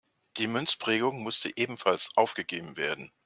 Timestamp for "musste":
1.21-1.55